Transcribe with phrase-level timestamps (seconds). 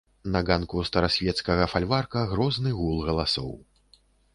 [0.35, 3.59] На ганку старасвецкага фальварка грозны гул галасоў.